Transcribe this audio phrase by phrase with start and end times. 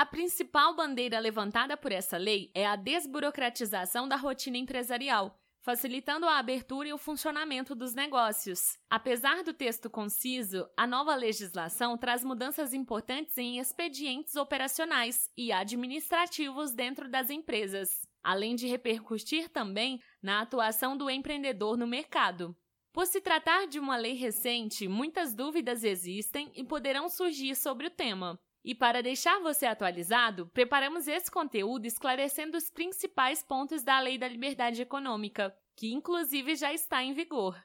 [0.00, 6.38] A principal bandeira levantada por essa lei é a desburocratização da rotina empresarial, facilitando a
[6.38, 8.78] abertura e o funcionamento dos negócios.
[8.88, 16.72] Apesar do texto conciso, a nova legislação traz mudanças importantes em expedientes operacionais e administrativos
[16.72, 22.56] dentro das empresas, além de repercutir também na atuação do empreendedor no mercado.
[22.90, 27.90] Por se tratar de uma lei recente, muitas dúvidas existem e poderão surgir sobre o
[27.90, 28.40] tema.
[28.64, 34.28] E para deixar você atualizado, preparamos esse conteúdo esclarecendo os principais pontos da Lei da
[34.28, 37.58] Liberdade Econômica, que inclusive já está em vigor.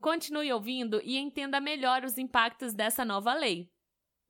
[0.00, 3.68] Continue ouvindo e entenda melhor os impactos dessa nova lei.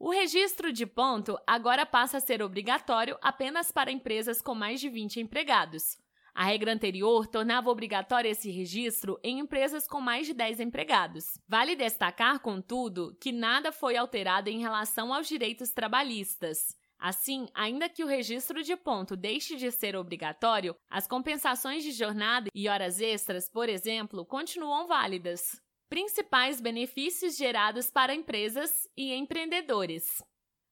[0.00, 4.88] O registro de ponto agora passa a ser obrigatório apenas para empresas com mais de
[4.88, 5.96] 20 empregados.
[6.38, 11.36] A regra anterior tornava obrigatório esse registro em empresas com mais de 10 empregados.
[11.48, 16.76] Vale destacar, contudo, que nada foi alterado em relação aos direitos trabalhistas.
[16.96, 22.48] Assim, ainda que o registro de ponto deixe de ser obrigatório, as compensações de jornada
[22.54, 25.60] e horas extras, por exemplo, continuam válidas.
[25.88, 30.22] Principais benefícios gerados para empresas e empreendedores.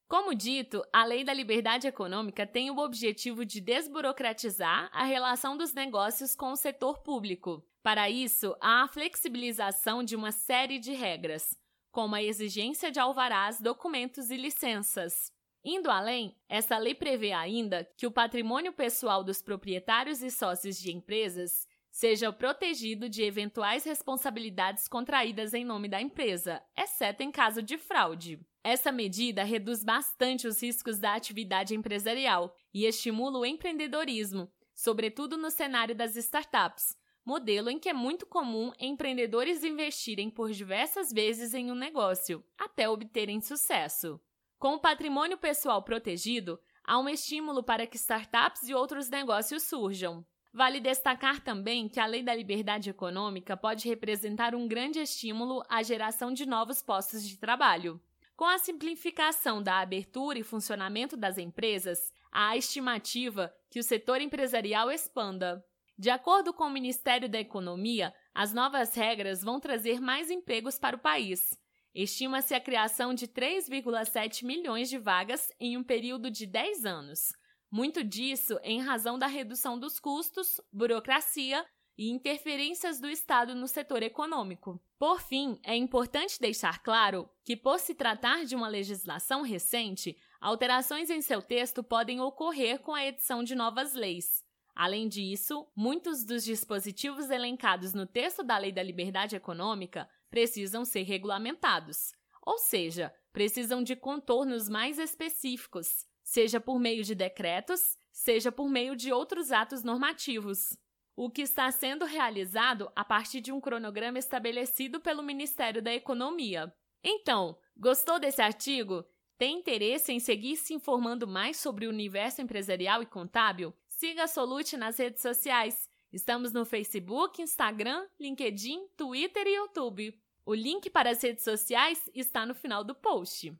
[0.08, 5.74] Como dito, a Lei da Liberdade Econômica tem o objetivo de desburocratizar a relação dos
[5.74, 7.66] negócios com o setor público.
[7.82, 11.58] Para isso, há a flexibilização de uma série de regras,
[11.90, 15.32] como a exigência de alvarás, documentos e licenças.
[15.64, 20.92] Indo além, essa lei prevê ainda que o patrimônio pessoal dos proprietários e sócios de
[20.92, 27.78] empresas seja protegido de eventuais responsabilidades contraídas em nome da empresa, exceto em caso de
[27.78, 28.38] fraude.
[28.62, 35.50] Essa medida reduz bastante os riscos da atividade empresarial e estimula o empreendedorismo, sobretudo no
[35.50, 36.94] cenário das startups,
[37.24, 42.86] modelo em que é muito comum empreendedores investirem por diversas vezes em um negócio, até
[42.86, 44.20] obterem sucesso.
[44.58, 50.26] Com o patrimônio pessoal protegido, há um estímulo para que startups e outros negócios surjam.
[50.56, 55.82] Vale destacar também que a Lei da Liberdade Econômica pode representar um grande estímulo à
[55.82, 58.00] geração de novos postos de trabalho.
[58.34, 64.18] Com a simplificação da abertura e funcionamento das empresas, há a estimativa que o setor
[64.22, 65.62] empresarial expanda.
[65.98, 70.96] De acordo com o Ministério da Economia, as novas regras vão trazer mais empregos para
[70.96, 71.60] o país.
[71.94, 77.34] Estima-se a criação de 3,7 milhões de vagas em um período de 10 anos
[77.76, 81.62] muito disso em razão da redução dos custos, burocracia
[81.98, 84.80] e interferências do Estado no setor econômico.
[84.98, 91.10] Por fim, é importante deixar claro que, por se tratar de uma legislação recente, alterações
[91.10, 94.42] em seu texto podem ocorrer com a edição de novas leis.
[94.74, 101.02] Além disso, muitos dos dispositivos elencados no texto da Lei da Liberdade Econômica precisam ser
[101.02, 108.68] regulamentados, ou seja, precisam de contornos mais específicos, seja por meio de decretos, seja por
[108.68, 110.76] meio de outros atos normativos,
[111.14, 116.74] o que está sendo realizado a partir de um cronograma estabelecido pelo Ministério da Economia.
[117.02, 119.04] Então, gostou desse artigo?
[119.38, 123.72] Tem interesse em seguir se informando mais sobre o universo empresarial e contábil?
[123.86, 125.88] Siga a Solute nas redes sociais.
[126.12, 130.20] Estamos no Facebook, Instagram, LinkedIn, Twitter e YouTube.
[130.44, 133.56] O link para as redes sociais está no final do post.